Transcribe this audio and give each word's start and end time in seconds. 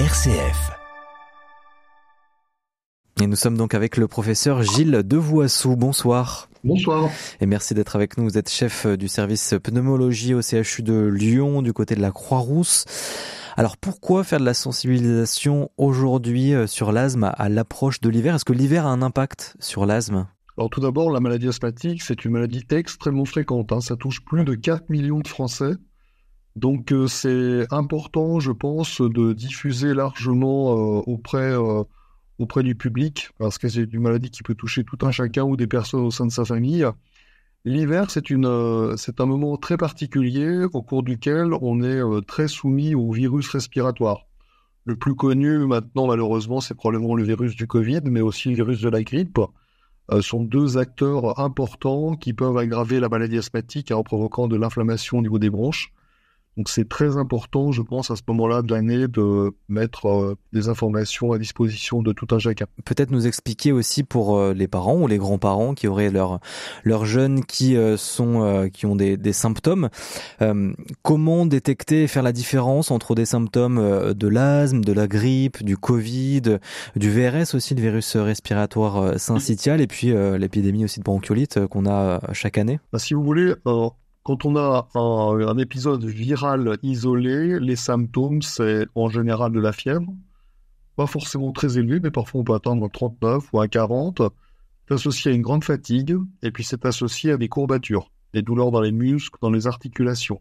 RCF. 0.00 0.72
Et 3.22 3.28
nous 3.28 3.36
sommes 3.36 3.56
donc 3.56 3.74
avec 3.74 3.96
le 3.96 4.08
professeur 4.08 4.64
Gilles 4.64 5.02
Devoissou. 5.04 5.76
Bonsoir. 5.76 6.48
Bonsoir. 6.64 7.10
Et 7.40 7.46
merci 7.46 7.74
d'être 7.74 7.94
avec 7.94 8.18
nous. 8.18 8.24
Vous 8.24 8.36
êtes 8.36 8.50
chef 8.50 8.88
du 8.88 9.06
service 9.06 9.54
pneumologie 9.62 10.34
au 10.34 10.42
CHU 10.42 10.82
de 10.82 11.06
Lyon, 11.06 11.62
du 11.62 11.72
côté 11.72 11.94
de 11.94 12.00
la 12.00 12.10
Croix-Rousse. 12.10 12.86
Alors 13.56 13.76
pourquoi 13.76 14.24
faire 14.24 14.40
de 14.40 14.44
la 14.44 14.52
sensibilisation 14.52 15.70
aujourd'hui 15.76 16.54
euh, 16.54 16.66
sur 16.66 16.90
l'asthme 16.90 17.32
à 17.32 17.48
l'approche 17.48 18.00
de 18.00 18.08
l'hiver? 18.08 18.34
Est-ce 18.34 18.44
que 18.44 18.52
l'hiver 18.52 18.86
a 18.86 18.90
un 18.90 19.00
impact 19.00 19.54
sur 19.60 19.86
l'asthme? 19.86 20.26
Alors 20.58 20.70
tout 20.70 20.80
d'abord, 20.80 21.12
la 21.12 21.20
maladie 21.20 21.46
asthmatique, 21.46 22.02
c'est 22.02 22.24
une 22.24 22.32
maladie 22.32 22.64
extrêmement 22.70 23.26
fréquente. 23.26 23.70
Hein. 23.70 23.80
Ça 23.80 23.94
touche 23.94 24.24
plus 24.24 24.42
de 24.42 24.56
4 24.56 24.90
millions 24.90 25.20
de 25.20 25.28
Français. 25.28 25.74
Donc 26.56 26.92
euh, 26.92 27.06
c'est 27.06 27.66
important, 27.72 28.40
je 28.40 28.52
pense, 28.52 29.00
de 29.00 29.32
diffuser 29.32 29.94
largement 29.94 30.72
euh, 30.72 31.02
auprès, 31.06 31.54
auprès 32.38 32.62
du 32.62 32.74
public, 32.74 33.30
parce 33.38 33.58
que 33.58 33.68
c'est 33.68 33.92
une 33.92 34.02
maladie 34.02 34.30
qui 34.30 34.42
peut 34.42 34.54
toucher 34.54 34.84
tout 34.84 34.98
un 35.02 35.10
chacun 35.10 35.44
ou 35.44 35.56
des 35.56 35.66
personnes 35.66 36.00
au 36.02 36.10
sein 36.10 36.26
de 36.26 36.32
sa 36.32 36.44
famille. 36.44 36.86
L'hiver, 37.66 38.10
c'est 38.10 38.30
euh, 38.30 38.96
un 39.18 39.26
moment 39.26 39.56
très 39.56 39.78
particulier 39.78 40.64
au 40.70 40.82
cours 40.82 41.02
duquel 41.02 41.54
on 41.62 41.82
est 41.82 42.02
euh, 42.02 42.20
très 42.20 42.46
soumis 42.46 42.94
au 42.94 43.10
virus 43.10 43.48
respiratoire. 43.48 44.26
Le 44.84 44.96
plus 44.96 45.14
connu 45.14 45.60
maintenant, 45.60 46.06
malheureusement, 46.06 46.60
c'est 46.60 46.74
probablement 46.74 47.14
le 47.14 47.22
virus 47.22 47.56
du 47.56 47.66
Covid, 47.66 48.02
mais 48.04 48.20
aussi 48.20 48.50
le 48.50 48.56
virus 48.56 48.82
de 48.82 48.90
la 48.90 49.02
grippe. 49.02 49.40
Euh, 50.12 50.20
sont 50.20 50.42
deux 50.42 50.76
acteurs 50.76 51.40
importants 51.40 52.16
qui 52.16 52.34
peuvent 52.34 52.58
aggraver 52.58 53.00
la 53.00 53.08
maladie 53.08 53.38
asthmatique 53.38 53.90
en 53.92 54.02
provoquant 54.02 54.46
de 54.46 54.56
l'inflammation 54.56 55.16
au 55.16 55.22
niveau 55.22 55.38
des 55.38 55.48
bronches. 55.48 55.94
Donc 56.56 56.68
c'est 56.68 56.88
très 56.88 57.16
important, 57.16 57.72
je 57.72 57.82
pense, 57.82 58.10
à 58.10 58.16
ce 58.16 58.22
moment-là 58.28 58.62
de 58.62 58.72
l'année, 58.72 59.08
de 59.08 59.52
mettre 59.68 60.06
euh, 60.06 60.36
des 60.52 60.68
informations 60.68 61.32
à 61.32 61.38
disposition 61.38 62.00
de 62.00 62.12
tout 62.12 62.28
un 62.30 62.38
chacun. 62.38 62.66
Peut-être 62.84 63.10
nous 63.10 63.26
expliquer 63.26 63.72
aussi 63.72 64.04
pour 64.04 64.36
euh, 64.36 64.54
les 64.54 64.68
parents 64.68 65.00
ou 65.00 65.06
les 65.08 65.18
grands-parents 65.18 65.74
qui 65.74 65.88
auraient 65.88 66.10
leurs 66.10 66.38
leurs 66.84 67.06
jeunes 67.06 67.44
qui 67.44 67.76
euh, 67.76 67.96
sont 67.96 68.68
qui 68.72 68.86
ont 68.86 68.96
des, 68.96 69.16
des 69.16 69.32
symptômes, 69.32 69.88
comment 71.02 71.46
détecter 71.46 72.04
et 72.04 72.06
faire 72.06 72.22
la 72.22 72.32
différence 72.32 72.90
entre 72.90 73.14
des 73.14 73.24
symptômes 73.24 74.12
de 74.14 74.28
l'asthme, 74.28 74.82
de 74.82 74.92
la 74.92 75.06
grippe, 75.06 75.62
du 75.62 75.76
Covid, 75.76 76.58
du 76.96 77.10
VRS 77.10 77.54
aussi, 77.54 77.74
le 77.74 77.80
virus 77.80 78.16
respiratoire 78.16 79.18
syncytial, 79.18 79.80
et 79.80 79.86
puis 79.86 80.12
l'épidémie 80.38 80.84
aussi 80.84 81.00
de 81.00 81.04
bronchiolite 81.04 81.66
qu'on 81.66 81.86
a 81.86 82.20
chaque 82.32 82.58
année? 82.58 82.80
Bah, 82.92 82.98
si 82.98 83.14
vous 83.14 83.22
voulez, 83.22 83.54
quand 84.24 84.46
on 84.46 84.56
a 84.56 84.88
un, 84.94 85.58
épisode 85.58 86.04
viral 86.04 86.78
isolé, 86.82 87.60
les 87.60 87.76
symptômes, 87.76 88.40
c'est 88.40 88.86
en 88.94 89.08
général 89.08 89.52
de 89.52 89.60
la 89.60 89.72
fièvre, 89.72 90.12
pas 90.96 91.06
forcément 91.06 91.52
très 91.52 91.76
élevé, 91.78 92.00
mais 92.02 92.10
parfois 92.10 92.40
on 92.40 92.44
peut 92.44 92.54
atteindre 92.54 92.88
39 92.90 93.52
ou 93.52 93.60
un 93.60 93.68
40. 93.68 94.22
C'est 94.88 94.94
associé 94.94 95.30
à 95.30 95.34
une 95.34 95.42
grande 95.42 95.62
fatigue, 95.62 96.16
et 96.42 96.50
puis 96.50 96.64
c'est 96.64 96.86
associé 96.86 97.32
à 97.32 97.36
des 97.36 97.48
courbatures, 97.48 98.10
des 98.32 98.40
douleurs 98.40 98.70
dans 98.70 98.80
les 98.80 98.92
muscles, 98.92 99.38
dans 99.42 99.50
les 99.50 99.66
articulations. 99.66 100.40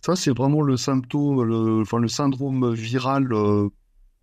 Ça, 0.00 0.16
c'est 0.16 0.36
vraiment 0.36 0.62
le 0.62 0.76
symptôme, 0.76 1.44
le, 1.44 1.82
enfin, 1.82 1.98
le 1.98 2.08
syndrome 2.08 2.72
viral, 2.72 3.32
euh, 3.32 3.68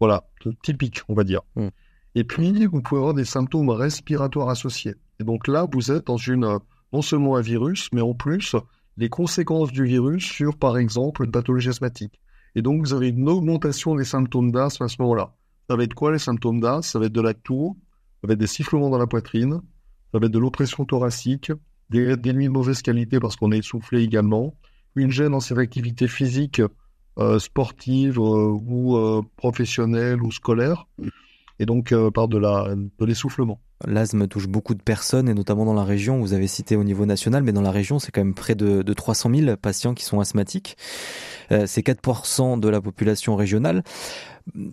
voilà, 0.01 0.27
typique, 0.63 1.01
on 1.07 1.13
va 1.13 1.23
dire. 1.23 1.41
Hmm. 1.55 1.69
Et 2.15 2.25
puis, 2.25 2.65
vous 2.65 2.81
pouvez 2.81 2.99
avoir 2.99 3.13
des 3.13 3.25
symptômes 3.25 3.69
respiratoires 3.69 4.49
associés. 4.49 4.95
Et 5.19 5.23
donc 5.23 5.47
là, 5.47 5.65
vous 5.71 5.91
êtes 5.91 6.07
dans 6.07 6.17
une, 6.17 6.59
non 6.91 7.01
seulement 7.01 7.35
un 7.35 7.41
virus, 7.41 7.89
mais 7.93 8.01
en 8.01 8.13
plus, 8.13 8.55
les 8.97 9.09
conséquences 9.09 9.71
du 9.71 9.83
virus 9.83 10.25
sur, 10.25 10.57
par 10.57 10.77
exemple, 10.77 11.23
une 11.23 11.31
pathologie 11.31 11.69
asthmatique. 11.69 12.19
Et 12.55 12.61
donc, 12.61 12.81
vous 12.81 12.93
avez 12.93 13.09
une 13.09 13.29
augmentation 13.29 13.95
des 13.95 14.03
symptômes 14.03 14.51
d'asthme 14.51 14.83
à 14.83 14.87
ce 14.87 15.01
moment-là. 15.01 15.35
Ça 15.69 15.75
va 15.75 15.83
être 15.83 15.93
quoi 15.93 16.11
les 16.11 16.19
symptômes 16.19 16.59
d'asthme? 16.59 16.81
Ça 16.81 16.99
va 16.99 17.05
être 17.05 17.13
de 17.13 17.21
la 17.21 17.33
toux, 17.33 17.77
ça 18.21 18.27
va 18.27 18.33
être 18.33 18.39
des 18.39 18.47
sifflements 18.47 18.89
dans 18.89 18.97
la 18.97 19.07
poitrine, 19.07 19.61
ça 20.11 20.19
va 20.19 20.25
être 20.25 20.31
de 20.31 20.39
l'oppression 20.39 20.85
thoracique, 20.85 21.51
des, 21.89 22.17
nuits 22.33 22.45
de 22.45 22.51
mauvaise 22.51 22.81
qualité 22.81 23.19
parce 23.19 23.35
qu'on 23.35 23.51
est 23.51 23.59
essoufflé 23.59 24.01
également, 24.01 24.55
une 24.95 25.11
gêne 25.11 25.31
dans 25.31 25.39
ses 25.39 25.57
activités 25.59 26.07
physiques, 26.07 26.61
euh, 27.19 27.39
sportives 27.39 28.19
euh, 28.19 28.21
ou 28.21 28.97
euh, 28.97 29.21
professionnelles 29.37 30.21
ou 30.21 30.31
scolaires, 30.31 30.87
et 31.59 31.65
donc 31.65 31.93
par 32.13 32.27
de 32.27 33.05
l'essoufflement. 33.05 33.59
L'asthme 33.85 34.27
touche 34.27 34.47
beaucoup 34.47 34.73
de 34.73 34.81
personnes 34.81 35.29
et 35.29 35.35
notamment 35.35 35.65
dans 35.65 35.73
la 35.73 35.83
région, 35.83 36.19
vous 36.19 36.33
avez 36.33 36.47
cité 36.47 36.75
au 36.75 36.83
niveau 36.83 37.05
national, 37.05 37.43
mais 37.43 37.51
dans 37.51 37.61
la 37.61 37.71
région, 37.71 37.99
c'est 37.99 38.11
quand 38.11 38.23
même 38.23 38.33
près 38.33 38.55
de, 38.55 38.81
de 38.81 38.93
300 38.93 39.29
000 39.33 39.57
patients 39.57 39.93
qui 39.93 40.03
sont 40.03 40.19
asthmatiques. 40.19 40.77
Euh, 41.51 41.65
c'est 41.67 41.85
4% 41.85 42.59
de 42.59 42.69
la 42.69 42.81
population 42.81 43.35
régionale. 43.35 43.83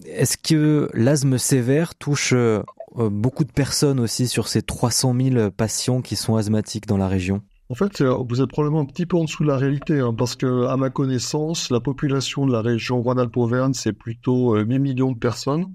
Est-ce 0.06 0.38
que 0.38 0.88
l'asthme 0.94 1.36
sévère 1.36 1.94
touche 1.94 2.32
euh, 2.32 2.62
beaucoup 2.96 3.44
de 3.44 3.52
personnes 3.52 4.00
aussi 4.00 4.26
sur 4.26 4.48
ces 4.48 4.62
300 4.62 5.14
000 5.20 5.50
patients 5.50 6.00
qui 6.00 6.16
sont 6.16 6.36
asthmatiques 6.36 6.86
dans 6.86 6.96
la 6.96 7.08
région? 7.08 7.42
En 7.70 7.74
fait, 7.74 8.02
vous 8.02 8.42
êtes 8.42 8.48
probablement 8.48 8.80
un 8.80 8.86
petit 8.86 9.06
peu 9.06 9.16
en 9.16 9.24
dessous 9.24 9.42
de 9.42 9.48
la 9.48 9.56
réalité, 9.56 9.98
hein, 9.98 10.14
parce 10.16 10.36
que, 10.36 10.66
à 10.66 10.76
ma 10.76 10.90
connaissance, 10.90 11.70
la 11.70 11.80
population 11.80 12.46
de 12.46 12.52
la 12.52 12.60
région 12.60 13.00
Rhône-Alpes-Auvergne, 13.02 13.72
c'est 13.72 13.94
plutôt 13.94 14.54
8 14.54 14.60
euh, 14.60 14.78
millions 14.78 15.12
de 15.12 15.18
personnes. 15.18 15.66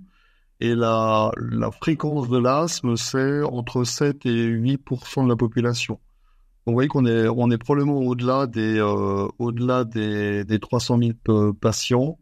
Et 0.61 0.75
la, 0.75 1.31
la 1.37 1.71
fréquence 1.71 2.27
de 2.27 2.37
l'asthme, 2.37 2.97
c'est 2.97 3.41
entre 3.43 3.85
7 3.85 4.25
et 4.25 4.47
8% 4.47 5.23
de 5.23 5.29
la 5.29 5.35
population. 5.37 5.93
Donc, 5.93 6.67
vous 6.67 6.73
voyez 6.73 6.89
qu'on 6.89 7.05
est, 7.05 7.27
on 7.29 7.49
est 7.49 7.57
probablement 7.57 7.99
au-delà 7.99 8.45
des, 8.45 8.77
euh, 8.77 9.27
au-delà 9.39 9.85
des, 9.85 10.43
des 10.43 10.59
300 10.59 10.99
000 11.27 11.53
patients. 11.53 12.17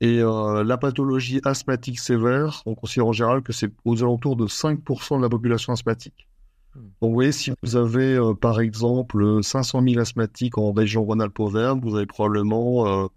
Et 0.00 0.18
euh, 0.20 0.64
la 0.64 0.78
pathologie 0.78 1.40
asthmatique 1.44 2.00
sévère, 2.00 2.62
on 2.66 2.74
considère 2.74 3.06
en 3.06 3.12
général 3.12 3.42
que 3.42 3.52
c'est 3.52 3.70
aux 3.84 4.02
alentours 4.02 4.34
de 4.34 4.46
5% 4.46 5.18
de 5.18 5.22
la 5.22 5.28
population 5.28 5.72
asthmatique. 5.72 6.26
Hmm. 6.74 6.80
Donc 7.00 7.10
vous 7.10 7.14
voyez, 7.14 7.32
si 7.32 7.52
vous 7.62 7.76
avez 7.76 8.14
euh, 8.14 8.34
par 8.34 8.60
exemple 8.60 9.42
500 9.42 9.82
000 9.86 10.00
asthmatiques 10.00 10.58
en 10.58 10.72
région 10.72 11.04
Rhône-Alpes-Auvergne, 11.04 11.80
vous 11.80 11.94
avez 11.94 12.06
probablement 12.06 13.08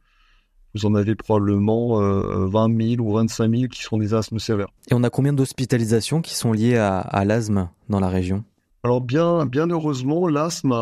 vous 0.76 0.86
en 0.86 0.96
avez 0.96 1.16
probablement 1.16 1.98
20 1.98 2.02
euh, 2.02 2.96
000 2.96 3.02
ou 3.02 3.14
25 3.14 3.56
000 3.56 3.68
qui 3.68 3.82
sont 3.84 3.98
des 3.98 4.14
asthmes 4.14 4.40
sévères. 4.40 4.70
Et 4.90 4.94
on 4.94 5.04
a 5.04 5.10
combien 5.10 5.34
d'hospitalisations 5.34 6.22
qui 6.22 6.36
sont 6.36 6.52
liées 6.52 6.78
à, 6.78 7.26
l'asthme 7.26 7.70
dans 7.90 8.00
la 8.00 8.10
région? 8.10 8.44
Alors 8.84 9.00
bien, 9.00 9.46
bien 9.46 9.68
heureusement, 9.68 10.28
l'asthme, 10.28 10.74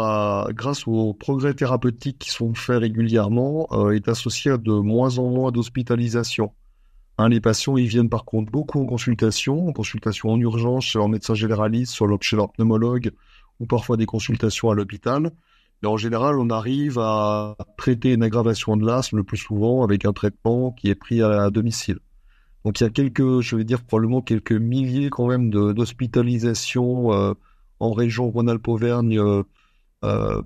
grâce 0.53 0.87
aux 0.87 1.13
progrès 1.13 1.53
thérapeutiques 1.53 2.17
qui 2.17 2.31
sont 2.31 2.53
faits 2.55 2.79
régulièrement, 2.79 3.67
euh, 3.71 3.91
est 3.91 4.07
associé 4.07 4.51
à 4.51 4.57
de 4.57 4.71
moins 4.71 5.19
en 5.19 5.29
moins 5.29 5.51
d'hospitalisations. 5.51 6.51
Hein, 7.17 7.29
les 7.29 7.41
patients, 7.41 7.77
ils 7.77 7.87
viennent 7.87 8.09
par 8.09 8.25
contre 8.25 8.51
beaucoup 8.51 8.81
en 8.81 8.85
consultation, 8.85 9.67
en 9.67 9.73
consultation 9.73 10.29
en 10.29 10.39
urgence 10.39 10.85
chez 10.85 10.97
leur 10.97 11.09
médecin 11.09 11.35
généraliste, 11.35 11.95
chez 12.21 12.35
leur 12.35 12.51
pneumologue, 12.51 13.11
ou 13.59 13.67
parfois 13.67 13.97
des 13.97 14.07
consultations 14.07 14.71
à 14.71 14.73
l'hôpital. 14.73 15.31
Mais 15.81 15.89
en 15.89 15.97
général, 15.97 16.37
on 16.37 16.49
arrive 16.49 16.99
à 16.99 17.55
traiter 17.77 18.13
une 18.13 18.23
aggravation 18.23 18.77
de 18.77 18.85
l'asthme 18.85 19.17
le 19.17 19.23
plus 19.23 19.37
souvent 19.37 19.83
avec 19.83 20.05
un 20.05 20.13
traitement 20.13 20.71
qui 20.71 20.89
est 20.89 20.95
pris 20.95 21.21
à, 21.23 21.49
domicile. 21.49 21.99
Donc 22.63 22.79
il 22.79 22.83
y 22.83 22.85
a 22.85 22.91
quelques, 22.91 23.41
je 23.41 23.55
vais 23.55 23.63
dire 23.63 23.81
probablement 23.81 24.21
quelques 24.21 24.51
milliers 24.51 25.09
quand 25.09 25.27
même 25.27 25.49
d'hospitalisations 25.49 27.11
euh, 27.11 27.33
en 27.79 27.91
région 27.93 28.29
Rhône-Alpes-Auvergne 28.29 29.17
euh, 29.17 29.43
euh, 30.03 30.41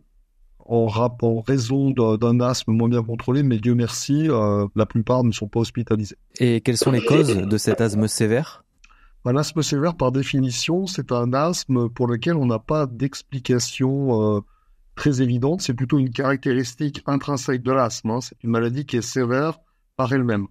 en, 0.60 0.88
en, 1.22 1.42
raison 1.42 1.92
d'un 1.92 2.40
asthme 2.40 2.72
moins 2.72 2.88
bien 2.88 3.04
contrôlé, 3.04 3.44
mais 3.44 3.60
Dieu 3.60 3.76
merci, 3.76 4.30
la 4.76 4.86
plupart 4.86 5.24
ne 5.24 5.32
sont 5.32 5.48
pas 5.48 5.60
hospitalisés. 5.60 6.18
Et 6.40 6.62
quelles 6.62 6.78
sont 6.78 6.92
les 6.92 7.04
causes 7.04 7.36
de 7.36 7.58
cet 7.58 7.82
asthme 7.82 8.08
sévère? 8.08 8.64
Ben, 9.26 9.34
L'asthme 9.34 9.62
sévère, 9.62 9.96
par 9.96 10.12
définition, 10.12 10.88
c'est 10.88 11.12
un 11.12 11.34
asthme 11.34 11.90
pour 11.90 12.08
lequel 12.08 12.36
on 12.36 12.48
n'a 12.48 12.58
pas 12.58 12.88
d'explication 12.88 14.42
très 14.96 15.22
évidente, 15.22 15.62
c'est 15.62 15.74
plutôt 15.74 16.00
une 16.00 16.10
caractéristique 16.10 17.04
intrinsèque 17.06 17.64
de 17.64 17.72
l'asthme. 17.72 18.12
Hein. 18.12 18.22
C'est 18.22 18.42
une 18.44 18.52
maladie 18.52 18.86
qui 18.86 18.98
est 18.98 19.02
sévère 19.02 19.60
par 19.96 20.12
elle-même. 20.12 20.48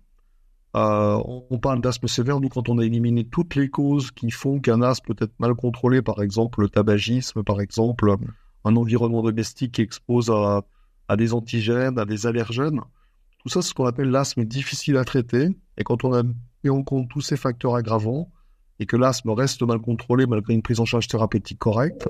Euh, 0.77 1.23
on 1.51 1.59
parle 1.59 1.81
d'asthme 1.81 2.09
sévère, 2.09 2.41
nous, 2.41 2.49
quand 2.49 2.69
on 2.69 2.79
a 2.79 2.85
éliminé 2.85 3.25
toutes 3.25 3.55
les 3.55 3.69
causes 3.69 4.11
qui 4.11 4.31
font 4.31 4.59
qu'un 4.59 4.83
asthme 4.83 5.15
peut 5.15 5.25
être 5.25 5.39
mal 5.39 5.55
contrôlé, 5.55 6.03
par 6.03 6.21
exemple 6.21 6.63
le 6.63 6.69
tabagisme, 6.69 7.45
par 7.45 7.61
exemple 7.61 8.17
un 8.65 8.77
environnement 8.77 9.23
domestique 9.23 9.73
qui 9.73 9.83
expose 9.83 10.31
à, 10.31 11.17
des 11.17 11.33
antigènes, 11.33 11.99
à 11.99 12.05
des 12.05 12.27
allergènes. 12.27 12.81
Tout 13.39 13.49
ça, 13.51 13.63
c'est 13.63 13.69
ce 13.69 13.75
qu'on 13.75 13.87
appelle 13.87 14.11
l'asthme 14.11 14.45
difficile 14.45 14.97
à 14.97 15.05
traiter. 15.05 15.49
Et 15.79 15.85
quand 15.85 16.03
on 16.03 16.13
a 16.13 16.23
mis 16.23 16.71
en 16.71 16.83
compte 16.83 17.09
tous 17.09 17.21
ces 17.21 17.37
facteurs 17.37 17.77
aggravants, 17.77 18.33
et 18.81 18.87
que 18.87 18.97
l'asthme 18.97 19.31
reste 19.31 19.63
mal 19.63 19.79
contrôlé 19.79 20.27
malgré 20.27 20.55
une 20.55 20.63
prise 20.63 20.81
en 20.81 20.85
charge 20.85 21.07
thérapeutique 21.07 21.59
correcte, 21.59 22.09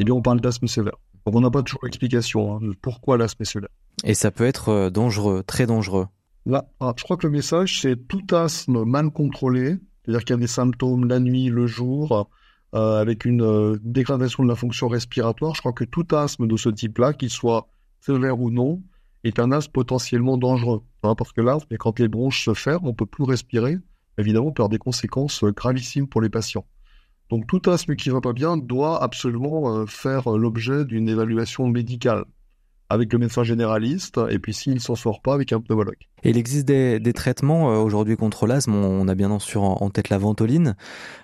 eh 0.00 0.04
bien, 0.04 0.14
on 0.14 0.22
parle 0.22 0.40
d'asthme 0.40 0.66
sévère. 0.66 0.96
Donc 1.26 1.36
on 1.36 1.40
n'a 1.40 1.50
pas 1.50 1.62
toujours 1.62 1.84
l'explication 1.84 2.56
hein, 2.56 2.60
de 2.60 2.74
pourquoi 2.80 3.16
l'asthme 3.16 3.42
est 3.42 3.46
cela. 3.46 3.68
Et 4.04 4.14
ça 4.14 4.30
peut 4.30 4.44
être 4.44 4.68
euh, 4.70 4.90
dangereux, 4.90 5.42
très 5.46 5.66
dangereux. 5.66 6.06
Là, 6.46 6.66
ah, 6.80 6.92
je 6.96 7.04
crois 7.04 7.16
que 7.16 7.26
le 7.26 7.32
message, 7.32 7.80
c'est 7.80 8.08
tout 8.08 8.34
asthme 8.34 8.84
mal 8.84 9.10
contrôlé, 9.10 9.76
c'est-à-dire 10.04 10.24
qu'il 10.24 10.34
y 10.34 10.38
a 10.38 10.40
des 10.40 10.48
symptômes 10.48 11.06
la 11.08 11.20
nuit, 11.20 11.48
le 11.48 11.68
jour, 11.68 12.28
euh, 12.74 13.00
avec 13.00 13.24
une 13.24 13.42
euh, 13.42 13.78
dégradation 13.82 14.42
de 14.42 14.48
la 14.48 14.56
fonction 14.56 14.88
respiratoire. 14.88 15.54
Je 15.54 15.60
crois 15.60 15.72
que 15.72 15.84
tout 15.84 16.06
asthme 16.12 16.48
de 16.48 16.56
ce 16.56 16.68
type-là, 16.68 17.12
qu'il 17.12 17.30
soit 17.30 17.68
sévère 18.00 18.40
ou 18.40 18.50
non, 18.50 18.82
est 19.22 19.38
un 19.38 19.52
asthme 19.52 19.70
potentiellement 19.70 20.36
dangereux. 20.36 20.82
Hein, 21.04 21.14
parce 21.14 21.32
que 21.32 21.40
là, 21.40 21.58
quand 21.78 22.00
les 22.00 22.08
bronches 22.08 22.44
se 22.44 22.54
ferment, 22.54 22.88
on 22.88 22.94
peut 22.94 23.06
plus 23.06 23.24
respirer. 23.24 23.78
Évidemment, 24.18 24.48
on 24.48 24.52
peut 24.52 24.62
avoir 24.62 24.68
des 24.68 24.78
conséquences 24.78 25.44
gravissimes 25.44 26.08
pour 26.08 26.20
les 26.20 26.28
patients. 26.28 26.66
Donc 27.30 27.46
tout 27.46 27.62
asthme 27.70 27.96
qui 27.96 28.10
va 28.10 28.20
pas 28.20 28.32
bien 28.32 28.56
doit 28.56 29.02
absolument 29.02 29.74
euh, 29.74 29.86
faire 29.86 30.28
l'objet 30.30 30.84
d'une 30.84 31.08
évaluation 31.08 31.66
médicale 31.68 32.24
avec 32.92 33.12
le 33.12 33.18
médecin 33.18 33.42
généraliste, 33.42 34.20
et 34.28 34.38
puis 34.38 34.52
s'il 34.52 34.74
ne 34.74 34.78
s'en 34.78 34.94
sort 34.94 35.22
pas, 35.22 35.34
avec 35.34 35.52
un 35.52 35.60
pneumologue. 35.60 35.96
Et 36.24 36.30
il 36.30 36.36
existe 36.36 36.66
des, 36.66 37.12
traitements 37.14 37.72
euh, 37.72 37.78
aujourd'hui 37.78 38.16
contre 38.16 38.46
l'asthme, 38.46 38.74
on 38.74 39.08
a 39.08 39.14
bien 39.14 39.38
sûr 39.38 39.62
en, 39.62 39.90
tête 39.90 40.10
la 40.10 40.18
ventoline. 40.18 40.76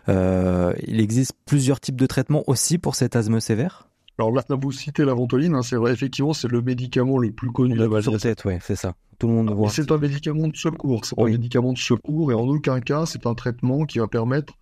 Euh, 0.08 0.72
il 0.86 1.00
existe 1.00 1.32
plusieurs 1.44 1.78
types 1.78 1.96
de 1.96 2.06
traitements 2.06 2.42
aussi 2.46 2.78
pour 2.78 2.94
cet 2.94 3.16
asthme 3.16 3.38
sévère? 3.40 3.88
Alors 4.18 4.32
là, 4.32 4.42
vous 4.50 4.72
citez 4.72 5.04
la 5.04 5.14
ventoline, 5.14 5.54
hein, 5.54 5.62
c'est 5.62 5.76
vrai, 5.76 5.92
effectivement, 5.92 6.32
c'est 6.32 6.48
le 6.48 6.60
médicament 6.60 7.18
le 7.18 7.30
plus 7.30 7.52
connu 7.52 7.76
de 7.76 7.84
la 7.84 8.02
Sur 8.02 8.18
tête, 8.18 8.44
ouais, 8.46 8.58
c'est 8.62 8.74
ça. 8.74 8.94
Tout 9.18 9.28
le 9.28 9.34
monde 9.34 9.50
voit. 9.50 9.68
C'est 9.68 9.92
un 9.92 9.98
médicament 9.98 10.48
de 10.48 10.56
secours, 10.56 11.04
c'est 11.04 11.20
un 11.20 11.26
médicament 11.26 11.72
de 11.72 11.78
secours, 11.78 12.32
et 12.32 12.34
en 12.34 12.48
aucun 12.48 12.80
cas, 12.80 13.04
c'est 13.06 13.26
un 13.26 13.34
traitement 13.34 13.84
qui 13.84 13.98
va 13.98 14.08
permettre 14.08 14.54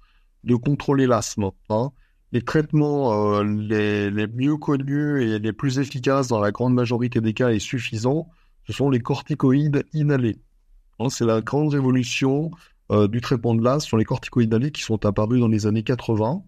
de 0.47 0.55
contrôler 0.55 1.07
l'asthme. 1.07 1.51
Hein. 1.69 1.91
Les 2.33 2.43
traitements 2.43 3.39
euh, 3.39 3.45
les, 3.45 4.27
mieux 4.29 4.57
connus 4.57 5.23
et 5.23 5.39
les 5.39 5.53
plus 5.53 5.79
efficaces 5.79 6.29
dans 6.29 6.41
la 6.41 6.53
grande 6.53 6.75
majorité 6.75 7.21
des 7.21 7.35
cas 7.35 7.51
et 7.51 7.59
suffisants, 7.59 8.29
ce 8.67 8.73
sont 8.73 8.89
les 8.89 9.01
corticoïdes 9.01 9.85
inhalés. 9.93 10.41
Hein, 10.99 11.09
c'est 11.11 11.25
la 11.25 11.41
grande 11.41 11.73
révolution 11.73 12.51
euh, 12.91 13.09
du 13.09 13.21
traitement 13.21 13.55
de 13.55 13.63
l'asthme 13.63 13.89
sur 13.89 13.97
les 13.97 14.05
corticoïdes 14.05 14.53
inhalés 14.53 14.71
qui 14.71 14.83
sont 14.83 15.05
apparus 15.05 15.41
dans 15.41 15.49
les 15.49 15.67
années 15.67 15.83
80. 15.83 16.43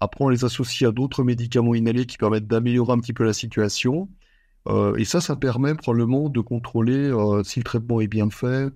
Après, 0.00 0.24
on 0.24 0.28
les 0.28 0.44
associe 0.44 0.88
à 0.88 0.92
d'autres 0.92 1.22
médicaments 1.22 1.74
inhalés 1.74 2.06
qui 2.06 2.16
permettent 2.16 2.46
d'améliorer 2.46 2.92
un 2.92 2.98
petit 2.98 3.12
peu 3.12 3.24
la 3.24 3.32
situation. 3.32 4.08
Euh, 4.68 4.94
et 4.96 5.04
ça, 5.04 5.20
ça 5.20 5.36
permet 5.36 5.74
probablement 5.74 6.28
de 6.28 6.40
contrôler, 6.40 7.10
si 7.44 7.60
le 7.60 7.64
traitement 7.64 8.00
est 8.00 8.08
bien 8.08 8.30
fait, 8.30 8.70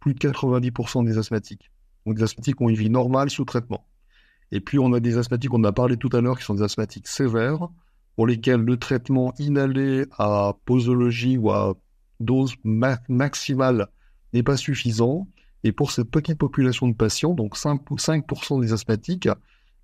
plus 0.00 0.14
de 0.14 0.18
90% 0.18 1.04
des 1.04 1.18
asthmatiques. 1.18 1.70
Donc, 2.06 2.16
des 2.16 2.22
asthmatiques 2.22 2.60
ont 2.60 2.68
une 2.68 2.76
vie 2.76 2.90
normale 2.90 3.30
sous 3.30 3.44
traitement. 3.44 3.86
Et 4.52 4.60
puis, 4.60 4.78
on 4.78 4.92
a 4.92 5.00
des 5.00 5.16
asthmatiques, 5.16 5.52
on 5.54 5.64
a 5.64 5.72
parlé 5.72 5.96
tout 5.96 6.10
à 6.12 6.20
l'heure, 6.20 6.38
qui 6.38 6.44
sont 6.44 6.54
des 6.54 6.62
asthmatiques 6.62 7.08
sévères, 7.08 7.68
pour 8.14 8.26
lesquels 8.26 8.60
le 8.60 8.76
traitement 8.76 9.32
inhalé 9.38 10.04
à 10.18 10.54
posologie 10.66 11.38
ou 11.38 11.50
à 11.50 11.74
dose 12.20 12.54
maximale 13.08 13.88
n'est 14.34 14.42
pas 14.42 14.58
suffisant. 14.58 15.26
Et 15.64 15.72
pour 15.72 15.90
cette 15.90 16.10
petite 16.10 16.38
population 16.38 16.86
de 16.86 16.94
patients, 16.94 17.32
donc 17.32 17.56
5%, 17.56 18.60
des 18.60 18.74
asthmatiques, 18.74 19.28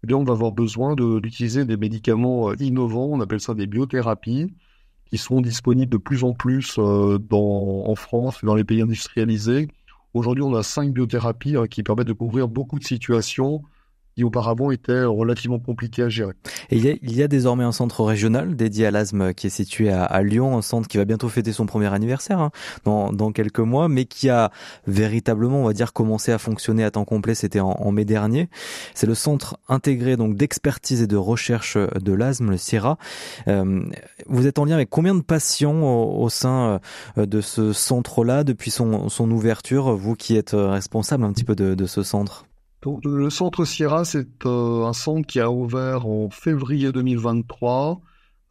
eh 0.07 0.15
on 0.15 0.23
va 0.23 0.33
avoir 0.33 0.53
besoin 0.53 0.95
d'utiliser 0.95 1.65
des 1.65 1.77
médicaments 1.77 2.51
euh, 2.51 2.55
innovants, 2.61 3.09
on 3.11 3.21
appelle 3.21 3.41
ça 3.41 3.55
des 3.55 3.67
biothérapies, 3.67 4.53
qui 5.07 5.17
sont 5.17 5.41
disponibles 5.41 5.91
de 5.91 5.97
plus 5.97 6.25
en 6.25 6.35
plus 6.35 6.77
euh, 6.79 7.19
en 7.31 7.95
France 7.95 8.41
et 8.43 8.47
dans 8.47 8.55
les 8.55 8.65
pays 8.65 8.83
industrialisés. 8.83 9.69
Aujourd'hui, 10.13 10.43
on 10.43 10.55
a 10.55 10.63
cinq 10.63 10.93
biothérapies 10.93 11.57
hein, 11.57 11.67
qui 11.67 11.83
permettent 11.83 12.09
de 12.09 12.13
couvrir 12.13 12.49
beaucoup 12.49 12.79
de 12.79 12.85
situations 12.85 13.63
qui 14.19 14.25
auparavant 14.25 14.73
était 14.73 15.05
relativement 15.05 15.61
compliqué 15.61 16.03
à 16.03 16.09
gérer. 16.09 16.33
Et 16.71 16.77
il 16.77 16.85
y, 16.85 16.91
a, 16.91 16.95
il 17.03 17.15
y 17.15 17.23
a 17.23 17.29
désormais 17.29 17.63
un 17.63 17.71
centre 17.71 18.03
régional 18.03 18.57
dédié 18.57 18.87
à 18.87 18.91
l'asthme 18.91 19.33
qui 19.33 19.47
est 19.47 19.51
situé 19.51 19.93
à, 19.93 20.23
Lyon, 20.25 20.59
un 20.59 20.63
centre 20.63 20.89
qui 20.89 20.97
va 20.97 21.05
bientôt 21.05 21.29
fêter 21.29 21.53
son 21.53 21.67
premier 21.67 21.87
anniversaire 21.95 22.41
hein, 22.41 22.51
dans, 22.85 23.13
dans, 23.13 23.31
quelques 23.31 23.61
mois, 23.61 23.89
mais 23.89 24.07
qui 24.07 24.29
a 24.29 24.51
véritablement, 24.89 25.63
on 25.63 25.67
va 25.67 25.73
dire, 25.73 25.93
commencé 25.93 26.33
à 26.33 26.39
fonctionner 26.39 26.83
à 26.83 26.91
temps 26.91 27.05
complet. 27.05 27.37
C'était 27.37 27.61
en, 27.61 27.93
mai 27.93 28.05
dernier. 28.05 28.49
C'est 28.93 29.07
le 29.07 29.15
centre 29.15 29.57
intégré 29.69 30.17
donc 30.17 30.35
d'expertise 30.35 31.01
et 31.01 31.07
de 31.07 31.17
recherche 31.17 31.79
de 31.79 32.13
l'asthme, 32.13 32.51
le 32.51 32.57
CIRA. 32.57 32.99
Euh, 33.47 33.85
vous 34.27 34.49
êtes 34.49 34.59
en 34.59 34.65
lien 34.65 34.75
avec 34.75 34.91
combien 34.91 35.15
de 35.15 35.23
patients 35.23 35.81
au, 35.81 36.25
au 36.25 36.29
sein 36.29 36.81
euh, 37.19 37.25
de 37.25 37.41
ce 37.41 37.73
centre-là 37.73 38.43
depuis 38.43 38.73
son, 38.73 39.09
son 39.09 39.31
ouverture, 39.31 39.95
vous 39.95 40.17
qui 40.17 40.37
êtes 40.37 40.57
responsable 40.57 41.23
un 41.23 41.33
petit 41.33 41.45
peu 41.45 41.55
de, 41.55 41.77
de 41.77 41.87
ce 41.87 42.03
centre? 42.03 42.47
Le 42.85 43.31
centre 43.31 43.65
Sierra, 43.65 44.05
c'est 44.05 44.47
euh, 44.47 44.85
un 44.85 44.93
centre 44.93 45.27
qui 45.27 45.41
a 45.41 45.51
ouvert 45.51 46.07
en 46.07 46.31
février 46.31 46.93
2023 46.93 48.01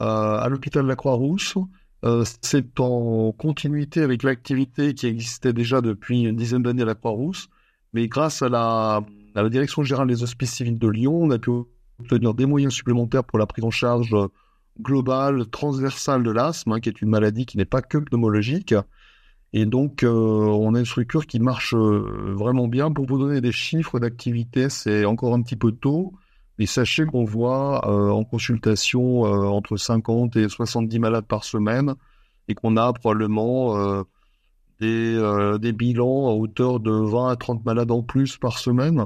euh, 0.02 0.06
à 0.06 0.50
l'hôpital 0.50 0.84
de 0.84 0.88
la 0.88 0.96
Croix-Rousse. 0.96 1.58
Euh, 2.04 2.24
c'est 2.42 2.80
en 2.80 3.32
continuité 3.32 4.02
avec 4.02 4.24
l'activité 4.24 4.94
qui 4.94 5.08
existait 5.08 5.54
déjà 5.54 5.82
depuis 5.82 6.24
une 6.24 6.36
dizaine 6.36 6.62
d'années 6.62 6.84
à 6.84 6.86
la 6.86 6.96
Croix-Rousse, 6.96 7.48
mais 7.94 8.08
grâce 8.08 8.42
à 8.42 8.50
la, 8.50 9.02
à 9.36 9.42
la 9.42 9.50
Direction 9.50 9.84
générale 9.84 10.08
des 10.08 10.24
hospices 10.24 10.54
civils 10.54 10.78
de 10.78 10.88
Lyon, 10.88 11.18
on 11.24 11.32
a 11.32 11.40
pu 11.40 11.52
obtenir 12.00 12.34
des 12.34 12.46
moyens 12.46 12.74
supplémentaires 12.74 13.24
pour 13.24 13.40
la 13.40 13.48
prise 13.48 13.64
en 13.64 13.72
charge 13.72 14.16
globale, 14.80 15.48
transversale 15.48 16.22
de 16.22 16.32
l'asthme, 16.32 16.74
hein, 16.74 16.80
qui 16.80 16.90
est 16.90 17.02
une 17.02 17.10
maladie 17.10 17.46
qui 17.46 17.58
n'est 17.58 17.66
pas 17.66 17.82
que 17.82 17.98
pneumologique. 17.98 18.76
Et 19.54 19.66
donc, 19.66 20.04
euh, 20.04 20.10
on 20.12 20.76
a 20.76 20.80
une 20.80 20.86
structure 20.86 21.26
qui 21.26 21.40
marche 21.40 21.74
euh, 21.74 22.34
vraiment 22.36 22.68
bien. 22.68 22.92
Pour 22.92 23.06
vous 23.06 23.18
donner 23.18 23.42
des 23.42 23.52
chiffres 23.52 24.00
d'activité, 24.00 24.70
c'est 24.70 25.06
encore 25.06 25.34
un 25.34 25.42
petit 25.42 25.56
peu 25.56 25.72
tôt. 25.72 26.14
Mais 26.60 26.66
sachez 26.66 27.06
qu'on 27.06 27.24
voit 27.24 27.88
euh, 27.88 28.10
en 28.10 28.24
consultation 28.24 29.22
entre 29.22 29.78
50 29.78 30.36
et 30.38 30.50
70 30.50 31.00
malades 31.00 31.26
par 31.26 31.44
semaine 31.44 31.94
et 32.48 32.56
qu'on 32.56 32.78
a 32.78 32.92
probablement 32.94 34.04
des, 34.80 35.58
des 35.60 35.72
bilans 35.74 36.30
à 36.30 36.34
hauteur 36.34 36.80
de 36.80 36.92
20 36.92 37.30
à 37.30 37.36
30 37.36 37.64
malades 37.66 37.92
en 37.92 38.02
plus 38.02 38.38
par 38.38 38.58
semaine. 38.58 39.06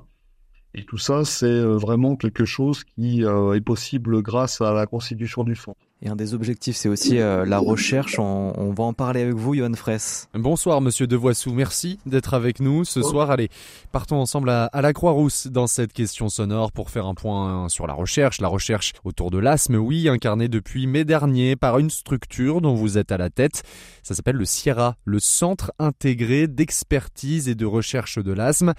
Et 0.73 0.85
tout 0.85 0.97
ça, 0.97 1.25
c'est 1.25 1.61
vraiment 1.61 2.15
quelque 2.15 2.45
chose 2.45 2.85
qui 2.85 3.23
est 3.23 3.61
possible 3.65 4.21
grâce 4.21 4.61
à 4.61 4.73
la 4.73 4.85
constitution 4.85 5.43
du 5.43 5.55
fonds. 5.55 5.75
Et 6.03 6.09
un 6.09 6.15
des 6.15 6.33
objectifs, 6.33 6.77
c'est 6.77 6.89
aussi 6.89 7.19
euh, 7.19 7.45
la 7.45 7.59
recherche. 7.59 8.17
On, 8.17 8.53
on, 8.57 8.73
va 8.73 8.85
en 8.85 8.93
parler 8.93 9.21
avec 9.21 9.35
vous, 9.35 9.53
Johan 9.53 9.73
Fraisse. 9.75 10.27
Bonsoir, 10.33 10.81
monsieur 10.81 11.05
Devoissou. 11.05 11.53
Merci 11.53 11.99
d'être 12.07 12.33
avec 12.33 12.59
nous 12.59 12.85
ce 12.85 13.03
soir. 13.03 13.29
Allez, 13.29 13.49
partons 13.91 14.15
ensemble 14.15 14.49
à, 14.49 14.65
à 14.65 14.81
la 14.81 14.93
Croix-Rousse 14.93 15.45
dans 15.45 15.67
cette 15.67 15.93
question 15.93 16.27
sonore 16.27 16.71
pour 16.71 16.89
faire 16.89 17.05
un 17.05 17.13
point 17.13 17.69
sur 17.69 17.85
la 17.85 17.93
recherche. 17.93 18.41
La 18.41 18.47
recherche 18.47 18.93
autour 19.03 19.29
de 19.29 19.37
l'asthme, 19.37 19.75
oui, 19.75 20.09
incarnée 20.09 20.47
depuis 20.47 20.87
mai 20.87 21.05
dernier 21.05 21.55
par 21.55 21.77
une 21.77 21.91
structure 21.91 22.61
dont 22.61 22.73
vous 22.73 22.97
êtes 22.97 23.11
à 23.11 23.19
la 23.19 23.29
tête. 23.29 23.61
Ça 24.01 24.15
s'appelle 24.15 24.37
le 24.37 24.45
Sierra, 24.45 24.95
le 25.05 25.19
Centre 25.19 25.71
intégré 25.77 26.47
d'expertise 26.47 27.47
et 27.47 27.53
de 27.53 27.67
recherche 27.67 28.17
de 28.17 28.33
l'asthme. 28.33 28.73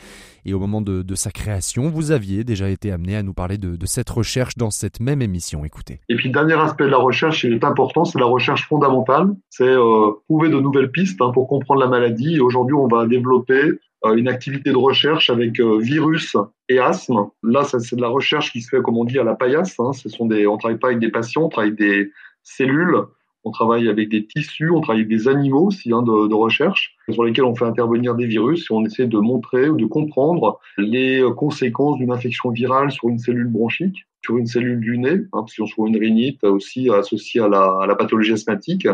Et 0.44 0.54
au 0.54 0.58
moment 0.58 0.80
de, 0.80 1.02
de, 1.02 1.14
sa 1.14 1.30
création, 1.30 1.88
vous 1.88 2.10
aviez 2.10 2.42
déjà 2.42 2.68
été 2.68 2.90
amené 2.90 3.14
à 3.14 3.22
nous 3.22 3.32
parler 3.32 3.58
de, 3.58 3.76
de 3.76 3.86
cette 3.86 4.10
recherche 4.10 4.56
dans 4.56 4.72
cette 4.72 4.98
même 4.98 5.22
émission. 5.22 5.64
Écoutez. 5.64 6.00
Et 6.08 6.16
puis, 6.16 6.32
dernier 6.32 6.54
aspect 6.54 6.84
de 6.84 6.88
la 6.88 6.96
recherche, 6.96 7.11
recherche 7.12 7.44
est 7.44 7.64
important, 7.64 8.04
c'est 8.04 8.18
la 8.18 8.26
recherche 8.26 8.66
fondamentale, 8.66 9.28
c'est 9.50 9.64
euh, 9.64 10.12
trouver 10.24 10.48
de 10.48 10.58
nouvelles 10.58 10.90
pistes 10.90 11.20
hein, 11.20 11.30
pour 11.32 11.46
comprendre 11.46 11.80
la 11.80 11.86
maladie. 11.86 12.40
Aujourd'hui, 12.40 12.74
on 12.74 12.88
va 12.88 13.06
développer 13.06 13.62
euh, 14.04 14.14
une 14.14 14.28
activité 14.28 14.70
de 14.70 14.76
recherche 14.76 15.28
avec 15.28 15.60
euh, 15.60 15.78
virus 15.78 16.36
et 16.68 16.78
asthme. 16.78 17.28
Là, 17.42 17.64
c'est 17.64 17.96
de 17.96 18.00
la 18.00 18.08
recherche 18.08 18.50
qui 18.50 18.62
se 18.62 18.70
fait, 18.70 18.82
comme 18.82 18.96
on 18.96 19.04
dit, 19.04 19.18
à 19.18 19.24
la 19.24 19.34
paillasse. 19.34 19.78
Hein. 19.78 19.92
Ce 19.92 20.08
sont 20.08 20.26
des, 20.26 20.46
on 20.46 20.56
travaille 20.56 20.78
pas 20.78 20.88
avec 20.88 21.00
des 21.00 21.10
patients, 21.10 21.44
on 21.44 21.48
travaille 21.50 21.70
avec 21.70 21.78
des 21.78 22.10
cellules, 22.42 22.96
on 23.44 23.50
travaille 23.50 23.88
avec 23.88 24.08
des 24.08 24.24
tissus, 24.24 24.70
on 24.70 24.80
travaille 24.80 25.02
avec 25.02 25.10
des 25.10 25.28
animaux 25.28 25.66
aussi 25.66 25.92
hein, 25.92 26.02
de, 26.02 26.28
de, 26.28 26.34
recherche 26.34 26.96
sur 27.10 27.24
lesquels 27.24 27.44
on 27.44 27.54
fait 27.54 27.64
intervenir 27.64 28.14
des 28.14 28.26
virus 28.26 28.70
et 28.70 28.74
on 28.74 28.84
essaie 28.84 29.06
de 29.06 29.18
montrer 29.18 29.68
ou 29.68 29.76
de 29.76 29.86
comprendre 29.86 30.60
les 30.78 31.24
conséquences 31.36 31.98
d'une 31.98 32.12
infection 32.12 32.50
virale 32.50 32.92
sur 32.92 33.08
une 33.08 33.18
cellule 33.18 33.48
bronchique 33.48 34.06
sur 34.24 34.38
une 34.38 34.46
cellule 34.46 34.80
du 34.80 34.98
nez, 34.98 35.22
hein, 35.32 35.44
trouve 35.70 35.88
une 35.88 35.98
rhinite 35.98 36.44
aussi 36.44 36.88
associée 36.90 37.40
à 37.40 37.48
la, 37.48 37.78
à 37.82 37.86
la 37.86 37.96
pathologie 37.96 38.32
asthmatique. 38.32 38.86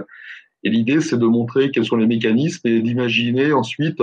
Et 0.64 0.70
l'idée, 0.70 1.00
c'est 1.00 1.18
de 1.18 1.26
montrer 1.26 1.70
quels 1.70 1.84
sont 1.84 1.96
les 1.96 2.06
mécanismes 2.06 2.66
et 2.66 2.80
d'imaginer 2.80 3.52
ensuite 3.52 4.02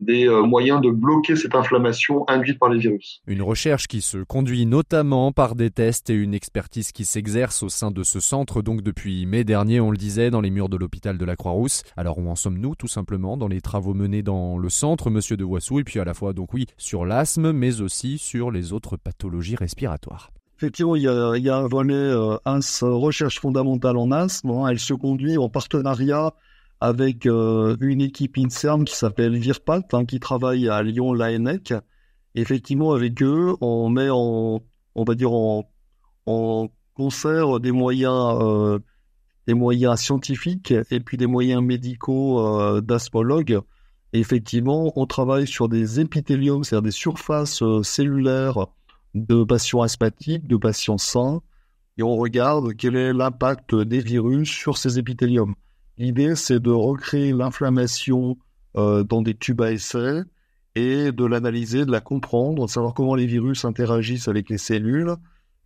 des 0.00 0.26
euh, 0.26 0.42
moyens 0.42 0.80
de 0.80 0.90
bloquer 0.90 1.36
cette 1.36 1.54
inflammation 1.54 2.24
induite 2.28 2.58
par 2.58 2.70
les 2.70 2.78
virus. 2.78 3.20
Une 3.26 3.42
recherche 3.42 3.86
qui 3.86 4.00
se 4.00 4.18
conduit 4.18 4.66
notamment 4.66 5.32
par 5.32 5.54
des 5.54 5.70
tests 5.70 6.10
et 6.10 6.14
une 6.14 6.34
expertise 6.34 6.92
qui 6.92 7.04
s'exerce 7.04 7.62
au 7.62 7.68
sein 7.68 7.90
de 7.90 8.02
ce 8.02 8.20
centre, 8.20 8.62
donc 8.62 8.82
depuis 8.82 9.26
mai 9.26 9.44
dernier, 9.44 9.80
on 9.80 9.90
le 9.90 9.96
disait, 9.96 10.30
dans 10.30 10.40
les 10.40 10.50
murs 10.50 10.68
de 10.68 10.76
l'hôpital 10.76 11.18
de 11.18 11.24
la 11.24 11.36
Croix-Rousse. 11.36 11.82
Alors 11.96 12.18
où 12.18 12.28
en 12.28 12.36
sommes-nous 12.36 12.74
tout 12.74 12.88
simplement 12.88 13.36
dans 13.36 13.48
les 13.48 13.60
travaux 13.60 13.94
menés 13.94 14.22
dans 14.22 14.58
le 14.58 14.68
centre, 14.68 15.10
monsieur 15.10 15.36
de 15.36 15.44
Voissou, 15.44 15.80
et 15.80 15.84
puis 15.84 16.00
à 16.00 16.04
la 16.04 16.14
fois 16.14 16.32
donc 16.32 16.54
oui 16.54 16.66
sur 16.76 17.04
l'asthme, 17.04 17.52
mais 17.52 17.80
aussi 17.80 18.18
sur 18.18 18.50
les 18.50 18.72
autres 18.72 18.96
pathologies 18.96 19.56
respiratoires? 19.56 20.30
Effectivement, 20.58 20.94
il 20.94 21.02
y 21.02 21.08
a, 21.08 21.36
il 21.36 21.42
y 21.42 21.48
a 21.48 21.56
un 21.56 21.66
volet 21.68 21.94
euh, 21.94 22.36
recherche 22.82 23.40
fondamentale 23.40 23.96
en 23.96 24.10
asthme. 24.10 24.50
Hein. 24.50 24.68
Elle 24.68 24.78
se 24.78 24.92
conduit 24.92 25.38
en 25.38 25.48
partenariat 25.48 26.34
avec 26.80 27.26
euh, 27.26 27.76
une 27.80 28.00
équipe 28.00 28.38
INSERM 28.38 28.84
qui 28.84 28.96
s'appelle 28.96 29.36
Virpat, 29.36 29.82
hein, 29.92 30.04
qui 30.04 30.20
travaille 30.20 30.68
à 30.68 30.82
Lyon, 30.82 31.12
l'ANEC. 31.12 31.74
Effectivement, 32.34 32.92
avec 32.92 33.22
eux, 33.22 33.54
on 33.60 33.88
met 33.90 34.08
en, 34.10 34.62
on 34.94 35.04
va 35.04 35.14
dire 35.14 35.32
en, 35.32 35.70
en 36.26 36.68
concert 36.94 37.60
des 37.60 37.72
moyens, 37.72 38.38
euh, 38.40 38.78
des 39.46 39.54
moyens 39.54 40.00
scientifiques 40.00 40.72
et 40.90 41.00
puis 41.00 41.16
des 41.16 41.26
moyens 41.26 41.62
médicaux 41.62 42.40
euh. 42.40 42.80
Effectivement, 44.12 44.92
on 44.96 45.06
travaille 45.06 45.46
sur 45.46 45.68
des 45.68 46.00
épithéliums, 46.00 46.64
c'est-à-dire 46.64 46.82
des 46.82 46.90
surfaces 46.90 47.62
euh, 47.62 47.82
cellulaires 47.82 48.66
de 49.14 49.44
patients 49.44 49.82
asthmatiques, 49.82 50.46
de 50.46 50.56
patients 50.56 50.98
sains, 50.98 51.42
et 51.96 52.02
on 52.02 52.16
regarde 52.16 52.74
quel 52.76 52.96
est 52.96 53.12
l'impact 53.12 53.74
des 53.74 54.00
virus 54.00 54.48
sur 54.48 54.78
ces 54.78 54.98
épithéliums. 54.98 55.54
L'idée, 56.00 56.34
c'est 56.34 56.60
de 56.60 56.70
recréer 56.70 57.34
l'inflammation 57.34 58.38
euh, 58.78 59.04
dans 59.04 59.20
des 59.20 59.34
tubes 59.34 59.60
à 59.60 59.70
essai 59.70 60.22
et 60.74 61.12
de 61.12 61.26
l'analyser, 61.26 61.84
de 61.84 61.92
la 61.92 62.00
comprendre, 62.00 62.64
de 62.64 62.70
savoir 62.70 62.94
comment 62.94 63.14
les 63.14 63.26
virus 63.26 63.66
interagissent 63.66 64.26
avec 64.26 64.48
les 64.48 64.56
cellules, 64.56 65.14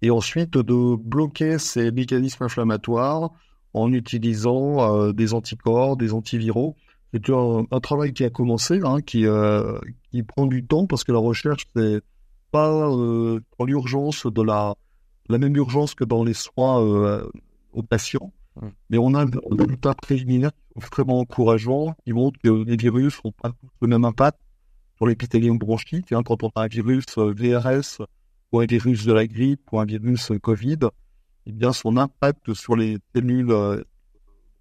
et 0.03 0.11
ensuite 0.11 0.55
de 0.55 0.97
bloquer 0.97 1.61
ces 1.61 1.93
mécanismes 1.93 2.43
inflammatoires 2.43 3.31
en 3.75 3.93
utilisant 3.93 4.81
euh, 4.81 5.13
des 5.13 5.35
anticorps, 5.35 5.97
des 5.97 6.13
antiviraux. 6.13 6.75
C'est 7.13 7.31
un, 7.31 7.81
travail 7.81 8.13
qui 8.13 8.25
a 8.25 8.31
commencé, 8.31 8.81
hein, 8.83 9.03
qui, 9.03 9.27
euh, 9.27 9.79
qui 10.11 10.25
prend 10.25 10.47
du 10.47 10.67
temps 10.67 10.89
parce 10.89 11.05
que 11.05 11.13
la 11.13 11.21
recherche, 11.21 11.69
c'est 11.77 12.01
pas 12.51 12.71
dans 12.73 13.65
l'urgence 13.65 14.27
de 14.27 14.43
la, 14.43 14.75
la 15.29 15.39
même 15.39 15.55
urgence 15.55 15.95
que 15.95 16.03
dans 16.03 16.25
les 16.25 16.35
soins 16.35 16.81
aux 17.73 17.83
patients. 17.85 18.33
Mais 18.89 18.99
on 18.99 19.15
a 19.15 19.25
un 19.25 19.31
résultat 19.51 19.95
préliminaire 19.95 20.53
extrêmement 20.77 21.21
encourageant 21.21 21.95
qui 22.05 22.13
montre 22.13 22.39
que 22.41 22.65
les 22.65 22.77
virus 22.77 23.23
n'ont 23.25 23.33
pas 23.33 23.51
tous 23.51 23.69
le 23.81 23.89
même 23.89 24.05
impact 24.05 24.39
sur 24.97 25.07
l'épithélium 25.07 25.59
bronchique. 25.59 26.13
Hein, 26.13 26.23
quand 26.23 26.43
on 26.43 26.51
a 26.55 26.63
un 26.63 26.67
virus 26.69 27.07
euh, 27.19 27.33
VRS 27.33 28.05
ou 28.53 28.61
un 28.61 28.67
virus 28.67 29.05
de 29.05 29.13
la 29.13 29.27
grippe 29.27 29.73
ou 29.73 29.81
un 29.81 29.85
virus 29.85 30.31
Covid, 30.41 30.79
eh 31.47 31.53
bien 31.53 31.73
son 31.73 31.97
impact 31.97 32.55
sur 32.55 32.77
les 32.77 32.99
cellules 33.15 33.47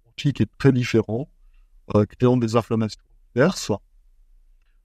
bronchiques 0.04 0.40
est 0.40 0.50
très 0.58 0.72
différent, 0.72 1.28
euh, 1.94 2.04
créant 2.06 2.36
des 2.36 2.56
inflammations 2.56 3.00
diverses. 3.34 3.72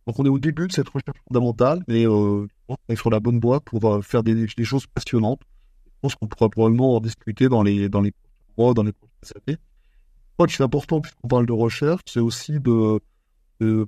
Donc 0.07 0.19
on 0.19 0.25
est 0.25 0.29
au 0.29 0.39
début 0.39 0.67
de 0.67 0.71
cette 0.71 0.89
recherche 0.89 1.19
fondamentale, 1.27 1.83
mais 1.87 2.05
euh, 2.05 2.47
on 2.67 2.75
est 2.87 2.95
sur 2.95 3.09
la 3.09 3.19
bonne 3.19 3.39
voie 3.39 3.59
pour 3.59 3.85
euh, 3.85 4.01
faire 4.01 4.23
des, 4.23 4.33
des, 4.33 4.63
choses 4.63 4.87
passionnantes. 4.87 5.41
Je 5.85 5.99
pense 6.01 6.15
qu'on 6.15 6.27
pourra 6.27 6.49
probablement 6.49 6.95
en 6.95 6.99
discuter 6.99 7.47
dans 7.47 7.61
les 7.61 7.89
dans 7.89 8.01
les 8.01 8.13
mois, 8.59 8.73
dans 8.73 8.83
les 8.83 8.91
prochaines 8.91 9.41
années. 9.47 9.57
Je 9.57 10.33
crois 10.35 10.47
que 10.47 10.53
c'est 10.53 10.63
important 10.63 11.01
puisqu'on 11.01 11.27
parle 11.27 11.45
de 11.45 11.53
recherche, 11.53 12.01
c'est 12.05 12.19
aussi 12.19 12.59
de, 12.59 12.99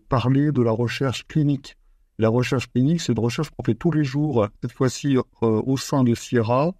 parler 0.10 0.52
de 0.52 0.62
la 0.62 0.72
recherche 0.72 1.26
clinique. 1.28 1.78
La 2.20 2.30
recherche 2.30 2.70
clinique, 2.72 3.02
c'est 3.02 3.14
une 3.14 3.20
recherche 3.20 3.50
qu'on 3.50 3.64
fait 3.64 3.76
tous 3.76 3.92
les 3.92 4.04
jours, 4.04 4.48
cette 4.62 4.74
fois-ci 4.74 5.18
euh, 5.18 5.22
au 5.42 5.78
sein 5.78 6.04
de 6.04 6.14
Sierra, 6.14 6.74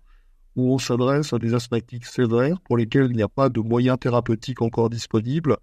où 0.56 0.74
on 0.74 0.78
s'adresse 0.78 1.32
à 1.32 1.40
des 1.40 1.54
asthmatiques 1.54 2.06
sévères 2.06 2.60
pour 2.62 2.78
lesquels 2.78 3.08
il 3.10 3.16
n'y 3.16 3.24
a 3.24 3.30
pas 3.30 3.50
de 3.50 3.62
moyens 3.62 3.98
thérapeutiques 3.98 4.62
encore 4.62 4.90
disponibles. 4.90 5.58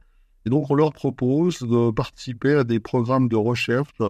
Et 0.47 0.51
donc, 0.51 0.71
on 0.71 0.75
leur 0.75 0.93
propose 0.93 1.59
de 1.61 1.91
participer 1.91 2.55
à 2.55 2.65
des 2.65 2.81
programmes 2.81 3.29
de 3.29 3.37
recherche 3.37 4.01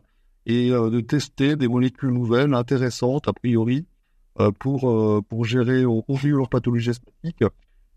et 0.46 0.70
euh, 0.70 0.90
de 0.90 1.00
tester 1.00 1.56
des 1.56 1.66
molécules 1.66 2.10
nouvelles 2.10 2.54
intéressantes, 2.54 3.26
a 3.26 3.32
priori, 3.32 3.84
euh, 4.38 4.52
pour, 4.52 4.80
pour 5.25 5.44
gérer 5.44 5.84
au 5.84 6.02
conflit 6.02 6.30
leur 6.30 6.48
pathologie 6.48 6.90
asthmatique. 6.90 7.42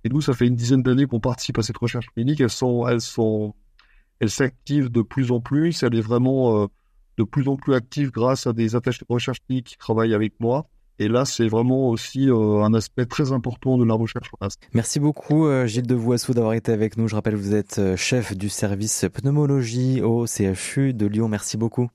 Et 0.03 0.09
nous, 0.09 0.21
ça 0.21 0.33
fait 0.33 0.47
une 0.47 0.55
dizaine 0.55 0.83
d'années 0.83 1.05
qu'on 1.05 1.19
participe 1.19 1.59
à 1.59 1.63
cette 1.63 1.77
recherche 1.77 2.07
clinique. 2.13 2.41
Elles 2.41 2.49
sont, 2.49 2.87
elles 2.87 3.01
sont, 3.01 3.53
elles 4.19 4.29
s'activent 4.29 4.89
de 4.89 5.01
plus 5.01 5.31
en 5.31 5.41
plus. 5.41 5.83
Elle 5.83 5.95
est 5.95 6.01
vraiment 6.01 6.67
de 7.17 7.23
plus 7.23 7.47
en 7.47 7.55
plus 7.55 7.73
active 7.73 8.11
grâce 8.11 8.47
à 8.47 8.53
des 8.53 8.75
attachés 8.75 9.05
de 9.07 9.13
recherche 9.13 9.39
clinique 9.45 9.67
qui 9.67 9.77
travaillent 9.77 10.13
avec 10.13 10.33
moi. 10.39 10.67
Et 10.99 11.07
là, 11.07 11.25
c'est 11.25 11.47
vraiment 11.47 11.89
aussi 11.89 12.29
euh, 12.29 12.63
un 12.63 12.73
aspect 12.73 13.05
très 13.05 13.31
important 13.31 13.77
de 13.77 13.85
la 13.85 13.95
recherche. 13.95 14.29
Merci 14.73 14.99
beaucoup, 14.99 15.47
euh, 15.47 15.65
Gilles 15.65 15.87
de 15.87 15.95
Voissou, 15.95 16.33
d'avoir 16.33 16.53
été 16.53 16.71
avec 16.71 16.97
nous. 16.97 17.07
Je 17.07 17.15
rappelle, 17.15 17.35
vous 17.35 17.55
êtes 17.55 17.95
chef 17.95 18.37
du 18.37 18.49
service 18.49 19.05
pneumologie 19.11 20.01
au 20.01 20.27
CHU 20.27 20.93
de 20.93 21.05
Lyon. 21.07 21.27
Merci 21.27 21.57
beaucoup. 21.57 21.89